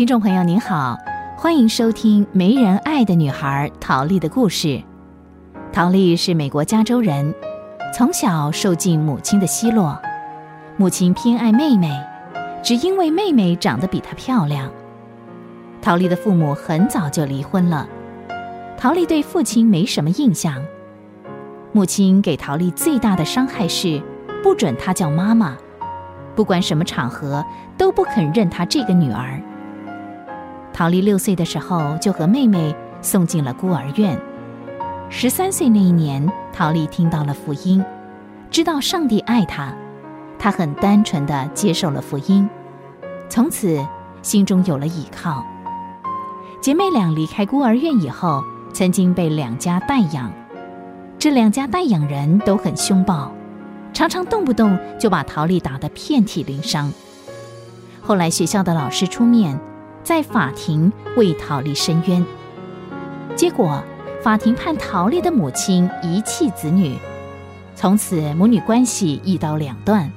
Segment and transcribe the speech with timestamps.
[0.00, 0.96] 听众朋友您好，
[1.36, 4.82] 欢迎收听《没人爱的女孩》陶丽的故事。
[5.74, 7.34] 陶丽是美国加州人，
[7.94, 10.00] 从小受尽母亲的奚落，
[10.78, 11.94] 母亲偏爱妹妹，
[12.62, 14.72] 只因为妹妹长得比她漂亮。
[15.82, 17.86] 陶丽的父母很早就离婚了，
[18.78, 20.54] 陶丽对父亲没什么印象。
[21.72, 24.02] 母亲给陶丽最大的伤害是
[24.42, 25.58] 不准她叫妈妈，
[26.34, 27.44] 不管什么场合
[27.76, 29.38] 都不肯认她这个女儿。
[30.72, 34.18] 陶丽六岁的时候就和妹妹送进了孤儿院。
[35.10, 37.84] 十三岁那一年，陶丽听到了福音，
[38.50, 39.74] 知道上帝爱她，
[40.38, 42.48] 她很单纯的接受了福音，
[43.28, 43.84] 从此
[44.22, 45.44] 心中有了依靠。
[46.62, 50.32] 姐妹俩离开孤儿院以后，曾经被两家代养，
[51.18, 53.32] 这两家代养人都很凶暴，
[53.92, 56.92] 常常动不动就把陶丽打得遍体鳞伤。
[58.00, 59.60] 后来学校的老师出面。
[60.02, 62.24] 在法庭为陶丽申冤，
[63.36, 63.82] 结果
[64.22, 66.96] 法庭判陶丽的母亲遗弃子女，
[67.74, 70.10] 从此母女关系一刀两断。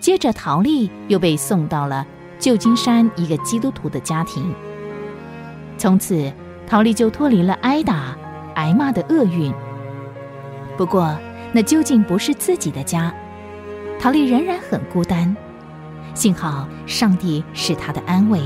[0.00, 2.06] 接着，陶丽又被送到了
[2.38, 4.54] 旧金山一个基督徒的家庭，
[5.78, 6.30] 从此
[6.66, 8.16] 陶丽就脱离了挨打、
[8.54, 9.52] 挨骂的厄运。
[10.76, 11.16] 不过，
[11.52, 13.12] 那究竟不是自己的家，
[13.98, 15.34] 陶丽仍然很孤单。
[16.14, 18.40] 幸好上帝是她的安慰。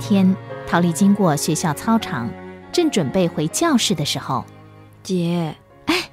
[0.00, 0.34] 天，
[0.66, 2.28] 陶丽经过学校操场，
[2.72, 4.44] 正准备回教室的时候，
[5.02, 6.10] 姐，哎，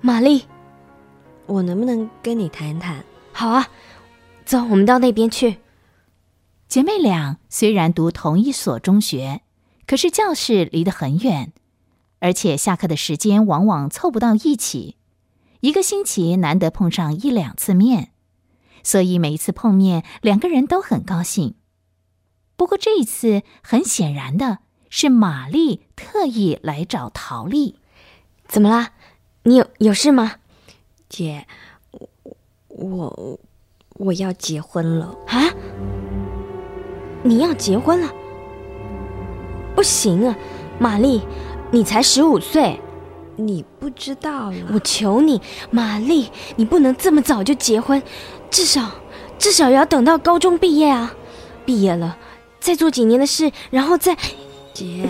[0.00, 0.44] 玛丽，
[1.46, 3.02] 我能不能跟你谈谈？
[3.32, 3.68] 好啊，
[4.44, 5.56] 走，我们到那边去。
[6.68, 9.40] 姐妹俩虽然读同一所中学，
[9.86, 11.52] 可是教室离得很远，
[12.20, 14.96] 而且下课的时间往往凑不到一起，
[15.60, 18.10] 一个星期难得碰上一两次面，
[18.82, 21.54] 所以每一次碰面，两个人都很高兴。
[22.62, 24.58] 不过这一次，很显然的
[24.88, 27.74] 是，玛丽特意来找陶丽。
[28.46, 28.90] 怎么啦？
[29.42, 30.36] 你有有事吗？
[31.08, 31.48] 姐，
[31.90, 32.08] 我
[32.68, 33.40] 我
[33.94, 35.50] 我要结婚了啊！
[37.24, 38.08] 你要结婚了？
[39.74, 40.36] 不行啊，
[40.78, 41.22] 玛丽，
[41.72, 42.80] 你才十五岁，
[43.34, 44.56] 你不知道了。
[44.72, 45.42] 我求你，
[45.72, 48.00] 玛丽，你不能这么早就结婚，
[48.52, 48.88] 至少
[49.36, 51.12] 至少也要等到高中毕业啊！
[51.66, 52.16] 毕业了。
[52.62, 54.16] 再做几年的事，然后再，
[54.72, 55.08] 姐，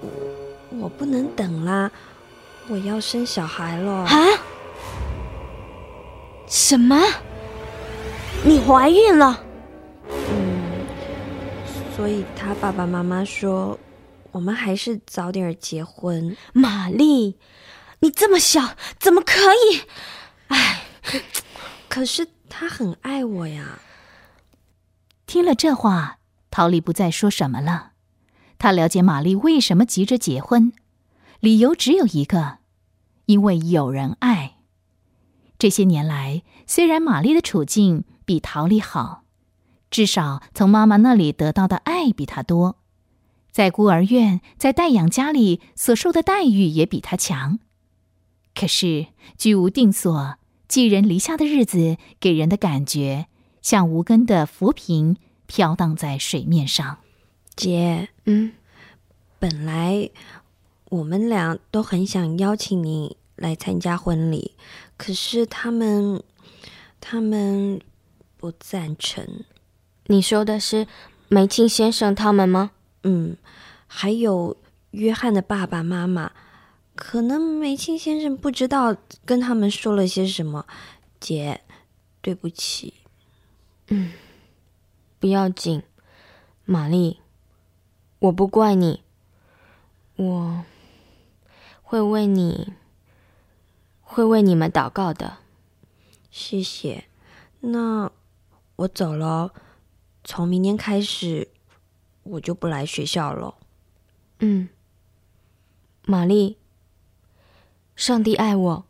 [0.00, 1.90] 我我不能等啦，
[2.68, 4.26] 我要生小孩了啊！
[6.48, 6.98] 什么？
[8.42, 9.44] 你怀孕了？
[10.08, 10.86] 嗯，
[11.94, 13.78] 所以他爸爸妈妈说，
[14.32, 16.34] 我们还是早点结婚。
[16.54, 17.36] 玛丽，
[17.98, 19.82] 你这么小，怎么可以？
[20.48, 20.82] 哎，
[21.90, 23.80] 可是他很爱我呀。
[25.26, 26.16] 听了这话。
[26.56, 27.92] 陶丽不再说什么了。
[28.56, 30.72] 他了解玛丽为什么急着结婚，
[31.38, 32.60] 理由只有一个：
[33.26, 34.56] 因为有人爱。
[35.58, 39.24] 这些年来，虽然玛丽的处境比陶丽好，
[39.90, 42.78] 至少从妈妈那里得到的爱比她多，
[43.52, 47.58] 在孤儿院、在代养家里所受的待遇也比她强。
[48.54, 53.26] 可是居无定所、寄人篱下的日子，给人的感觉
[53.60, 55.18] 像无根的浮萍。
[55.46, 56.98] 飘荡在水面上，
[57.54, 58.52] 姐，嗯，
[59.38, 60.10] 本来
[60.90, 64.52] 我们俩都很想邀请你来参加婚礼，
[64.96, 66.22] 可是他们，
[67.00, 67.80] 他们
[68.36, 69.44] 不赞成。
[70.06, 70.86] 你说的是
[71.28, 72.72] 梅庆先生他们吗？
[73.04, 73.36] 嗯，
[73.86, 74.56] 还有
[74.90, 76.32] 约翰的爸爸妈妈，
[76.94, 80.66] 可能梅庆先生不知道跟他们说了些什么。
[81.18, 81.62] 姐，
[82.20, 82.94] 对不起。
[83.88, 84.12] 嗯。
[85.26, 85.82] 不要紧，
[86.64, 87.18] 玛丽，
[88.20, 89.02] 我不怪你，
[90.14, 90.64] 我
[91.82, 92.74] 会为你，
[94.02, 95.38] 会为你们祷告的。
[96.30, 97.08] 谢谢。
[97.58, 98.08] 那
[98.76, 99.52] 我走了，
[100.22, 101.48] 从明天开始
[102.22, 103.56] 我就不来学校了。
[104.38, 104.68] 嗯，
[106.02, 106.56] 玛丽，
[107.96, 108.84] 上帝爱我，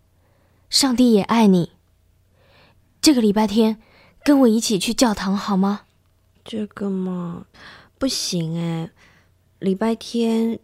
[0.69, 1.73] 上帝也爱你。
[3.00, 3.81] 这个礼拜天
[4.23, 5.86] 跟我一起去教堂好吗？
[6.46, 7.46] 这个嘛，
[7.98, 8.88] 不行哎！
[9.58, 10.60] 礼拜天，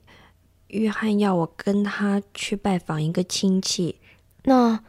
[0.68, 3.96] 约翰要我跟他去拜访一个亲戚。
[4.44, 4.84] 那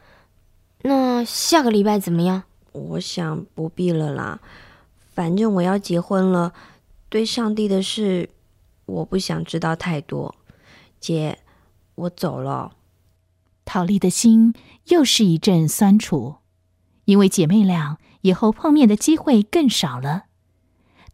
[0.83, 2.43] 那下个礼拜怎么样？
[2.71, 4.39] 我想不必了啦，
[5.13, 6.53] 反正我要结婚了。
[7.09, 8.29] 对上帝的事，
[8.85, 10.35] 我不想知道太多。
[10.99, 11.39] 姐，
[11.95, 12.73] 我走了。
[13.65, 14.53] 陶丽的心
[14.89, 16.35] 又是一阵酸楚，
[17.05, 20.25] 因为姐妹俩以后碰面的机会更少了。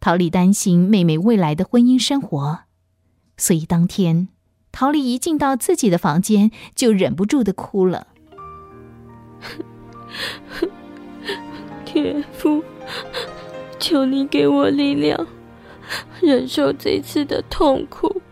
[0.00, 2.60] 陶丽担心妹妹未来的婚姻生活，
[3.36, 4.28] 所以当天
[4.72, 8.06] 陶丽一进到自己的房间，就忍不住的哭了。
[11.84, 12.64] 天父，
[13.78, 15.26] 求你给我力量，
[16.20, 18.22] 忍受这次的痛苦。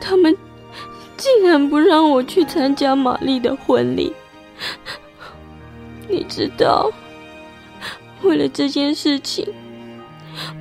[0.00, 0.34] 他们
[1.16, 4.12] 竟然不让我去参加玛丽的婚礼，
[6.08, 6.90] 你知道，
[8.22, 9.46] 为了这件事情，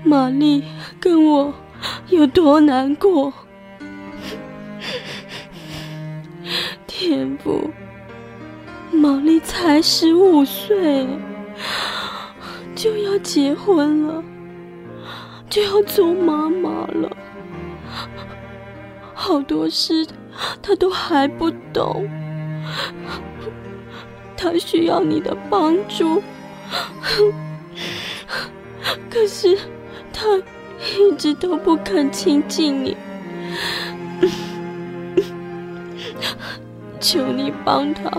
[0.04, 0.64] 玛丽
[1.00, 1.54] 跟我
[2.10, 3.34] 有多难过。
[6.88, 7.70] 天父，
[8.92, 11.08] 玛丽才十五岁，
[12.76, 14.24] 就要结婚了，
[15.50, 17.16] 就要做妈妈了。
[19.14, 20.06] 好多事
[20.62, 22.10] 她都还不懂，
[24.36, 26.22] 她需要你的帮助，
[29.10, 29.58] 可是
[30.14, 30.26] 他
[30.98, 32.98] 一直都不肯亲近你，
[37.00, 38.10] 求你帮他，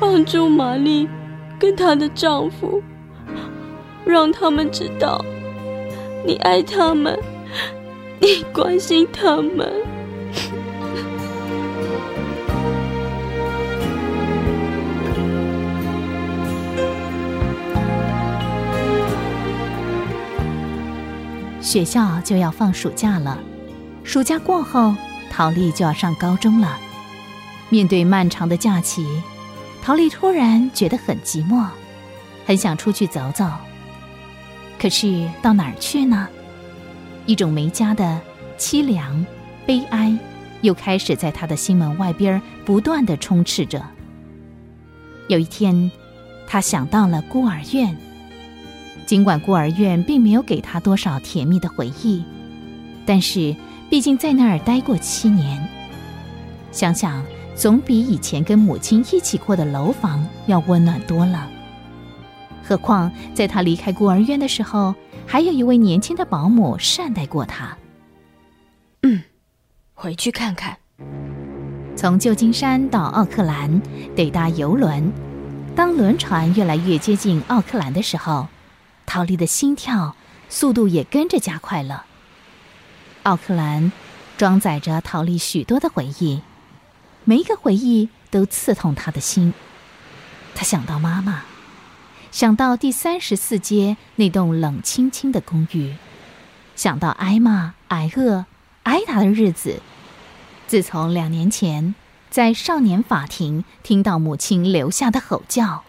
[0.00, 1.08] 帮助玛丽
[1.58, 2.82] 跟她的丈夫，
[4.04, 5.24] 让他们知道
[6.26, 7.18] 你爱他们。
[8.22, 9.72] 你关心他们。
[21.70, 23.38] 学校就要放暑假了，
[24.02, 24.92] 暑假过后，
[25.30, 26.76] 陶丽就要上高中了。
[27.68, 29.06] 面对漫长的假期，
[29.80, 31.64] 陶丽突然觉得很寂寞，
[32.44, 33.48] 很想出去走走。
[34.80, 36.26] 可是到哪儿去呢？
[37.26, 38.20] 一种没家的
[38.58, 39.24] 凄凉、
[39.64, 40.12] 悲哀，
[40.62, 43.80] 又开始在他的心门外边不断的充斥着。
[45.28, 45.88] 有一天，
[46.48, 47.96] 他想到了孤儿院。
[49.10, 52.22] 尽管孤儿院并没有给他多少甜蜜的回忆，
[53.04, 53.56] 但是
[53.90, 55.68] 毕竟在那儿待过七年，
[56.70, 57.20] 想想
[57.56, 61.50] 总比以前跟母亲一起过的楼房要温暖多了。
[62.62, 64.94] 何况在他离开孤儿院的时候。
[65.26, 67.76] 还有一位年轻的保姆善待过他。
[69.02, 69.22] 嗯，
[69.94, 70.76] 回去看看。
[71.96, 73.80] 从旧金山到奥克兰
[74.16, 75.12] 得搭游轮，
[75.74, 78.48] 当轮船越来越接近奥克兰的时候，
[79.12, 80.14] 陶丽的心跳
[80.48, 82.06] 速度也跟着加快了。
[83.24, 83.90] 奥克兰
[84.38, 86.42] 装载着陶丽许多的回忆，
[87.24, 89.52] 每一个回忆都刺痛他的心。
[90.54, 91.42] 他想到妈妈。
[92.30, 95.96] 想到第三十四街那栋冷清清的公寓，
[96.76, 98.44] 想到挨骂、挨饿、
[98.84, 99.80] 挨打的日子。
[100.68, 101.96] 自从两年前
[102.30, 105.82] 在少年法庭听到母亲留下的吼叫：“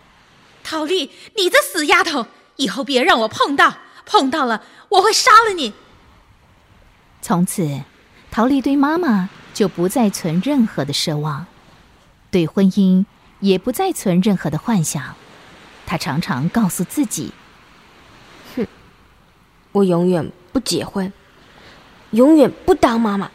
[0.66, 2.26] 陶丽，你这死丫头，
[2.62, 5.74] 以后别让我碰到，碰到了我会杀了你。”
[7.22, 7.82] 从此，
[8.30, 11.48] 陶丽对妈妈就不再存任何的奢望，
[12.30, 13.06] 对婚姻
[13.40, 15.16] 也不再存任何的幻想。
[15.86, 17.34] 她常常告诉自己
[18.56, 18.68] ：“哼，
[19.74, 21.12] 我永远不结婚，
[22.12, 23.32] 永远不当妈妈。”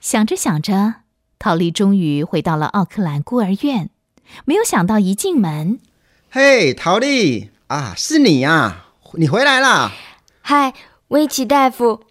[0.00, 0.96] 想着想着，
[1.38, 3.90] 陶丽终于回到了奥克兰孤儿院。
[4.44, 5.80] 没有想到，一进门，
[6.30, 8.84] 嘿，陶丽啊，是你呀！
[9.14, 9.92] 你回来啦！
[10.42, 10.74] 嗨，
[11.08, 12.02] 威奇大夫。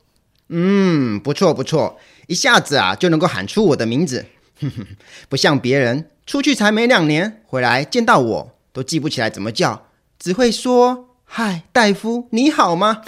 [0.49, 4.25] 嗯，不错不错，一下子啊就能够喊出我的名字，
[5.29, 8.51] 不像别人出去才没两年，回来见到我。
[8.71, 9.85] 都记不起来怎么叫，
[10.17, 13.03] 只会说“嗨，大夫，你好吗？”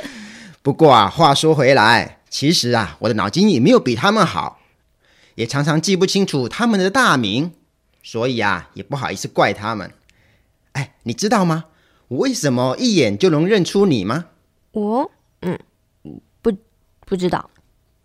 [0.60, 4.60] 不过啊，话说回来，其实啊，我的脑筋也没有比他们好，
[5.36, 7.52] 也常常记不清楚他们的大名，
[8.02, 9.90] 所以啊，也不好意思怪他们。
[10.72, 11.66] 哎，你知道吗？
[12.08, 14.26] 我为什么一眼就能认出你吗？
[14.72, 15.10] 我，
[15.42, 15.58] 嗯，
[16.42, 16.52] 不，
[17.06, 17.50] 不知道，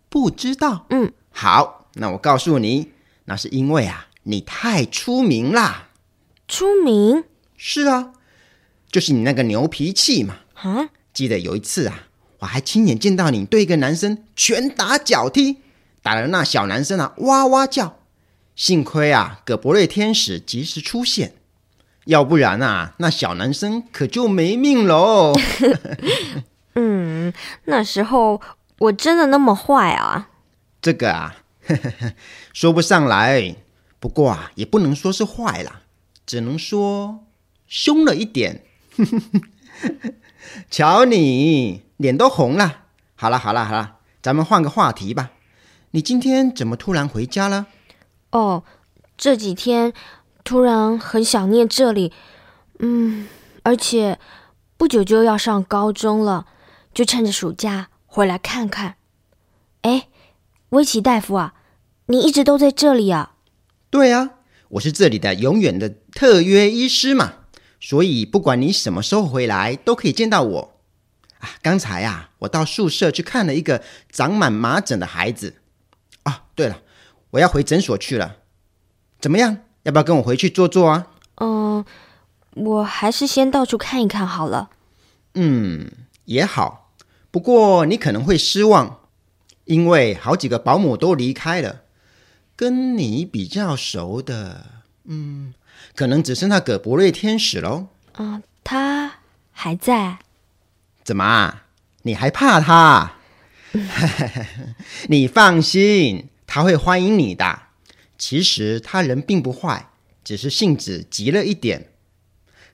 [0.08, 0.86] 不知道。
[0.90, 2.92] 嗯，好，那我告诉你，
[3.24, 5.88] 那是因为啊，你太出名啦。
[6.48, 7.24] 出名
[7.56, 8.12] 是啊，
[8.90, 10.36] 就是你那个牛脾气嘛。
[10.54, 12.08] 啊，记得有一次啊，
[12.38, 15.56] 我还亲眼见到你对一个男生拳打脚踢，
[16.02, 17.98] 打得那小男生啊哇哇叫。
[18.54, 21.34] 幸亏啊，葛伯瑞天使及时出现，
[22.06, 25.32] 要不然啊，那小男生可就没命喽。
[26.74, 27.32] 嗯，
[27.64, 28.40] 那时候
[28.78, 30.30] 我真的那么坏啊？
[30.80, 31.36] 这个啊，
[32.52, 33.56] 说不上来。
[33.98, 35.82] 不过啊，也不能说是坏啦。
[36.24, 37.24] 只能说
[37.66, 38.64] 凶了一点，
[40.70, 42.84] 瞧你脸都红了。
[43.14, 45.30] 好了好了好了，咱们换个话题吧。
[45.92, 47.66] 你今天怎么突然回家了？
[48.32, 48.64] 哦，
[49.16, 49.92] 这几天
[50.46, 52.12] 突然很想念这里，
[52.78, 53.26] 嗯，
[53.64, 54.20] 而且
[54.76, 56.46] 不久就要上高中了，
[56.94, 58.94] 就趁着暑假回来看看。
[59.82, 60.06] 哎，
[60.68, 61.54] 威奇大夫啊，
[62.06, 63.34] 你一直都在这里啊？
[63.90, 64.30] 对啊，
[64.68, 67.32] 我是这里的永远的特约医师嘛，
[67.80, 70.80] 所以不管你什么时候回来，都可以见到我。
[71.40, 75.56] 啊，刚才啊，我到宿舍去看了一个长满麻疹的孩子。
[76.22, 76.82] 啊，对了，
[77.30, 78.36] 我要回诊所去了，
[79.20, 79.58] 怎么样？
[79.86, 81.06] 要不要跟我回去坐坐啊？
[81.36, 81.84] 嗯，
[82.56, 84.68] 我还是先到处看一看好了。
[85.34, 85.92] 嗯，
[86.24, 86.90] 也好，
[87.30, 88.98] 不过你可能会失望，
[89.64, 91.82] 因为好几个保姆都离开了，
[92.56, 94.66] 跟你比较熟的，
[95.04, 95.54] 嗯，
[95.94, 97.86] 可能只剩下葛博瑞天使喽。
[98.14, 99.12] 啊，他
[99.52, 100.18] 还在？
[101.04, 101.62] 怎么啊？
[102.02, 103.12] 你还怕他？
[105.06, 107.65] 你放心，他会欢迎你的。
[108.18, 109.90] 其实他人并不坏，
[110.24, 111.90] 只是性子急了一点。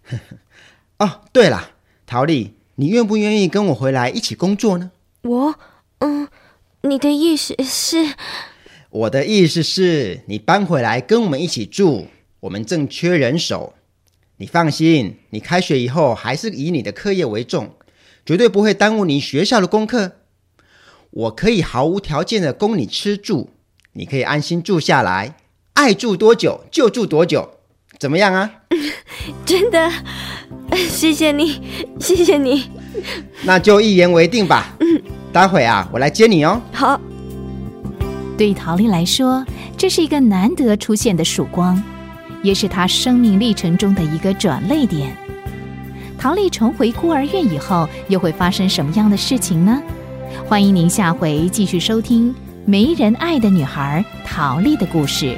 [0.99, 1.73] 哦，对了，
[2.07, 4.91] 陶丽，你愿不愿意跟我回来一起工作呢？
[5.23, 5.55] 我，
[5.99, 6.29] 嗯，
[6.83, 8.15] 你的意思是？
[8.91, 12.09] 我的意思是你搬回来跟我们一起住，
[12.41, 13.75] 我们正缺人手。
[14.37, 17.77] 你放心，你开学以后还是以你的课业为重，
[18.27, 20.17] 绝对不会耽误你学校的功课。
[21.11, 23.51] 我可以毫无条件的供你吃住，
[23.95, 25.35] 你可以安心住下来，
[25.75, 27.49] 爱住多久就住多久，
[27.99, 28.51] 怎么样啊？
[29.45, 29.93] 真的，
[30.89, 31.61] 谢谢你，
[32.01, 32.71] 谢谢你。
[33.43, 34.75] 那就一言为定吧。
[34.81, 36.61] 嗯，待会啊，我来接你哦。
[36.73, 36.99] 好。
[38.39, 39.45] 对陶丽来说，
[39.77, 41.81] 这是一个难得出现的曙光，
[42.43, 45.15] 也是她生命历程中的一个转泪点。
[46.19, 49.83] 陶丽重回孤儿院以后，又会发生什么样的事情呢？
[50.49, 52.31] 欢迎您下回继续收听
[52.65, 55.37] 《没人爱的女孩》陶丽的故事。